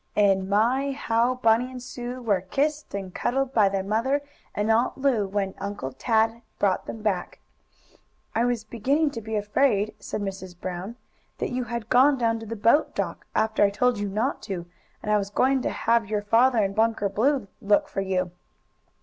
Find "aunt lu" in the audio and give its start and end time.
4.71-5.27